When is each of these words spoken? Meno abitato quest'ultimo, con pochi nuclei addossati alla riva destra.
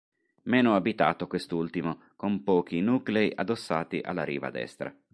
Meno 0.45 0.75
abitato 0.75 1.27
quest'ultimo, 1.27 2.05
con 2.15 2.41
pochi 2.41 2.81
nuclei 2.81 3.31
addossati 3.35 4.01
alla 4.03 4.23
riva 4.23 4.49
destra. 4.49 4.91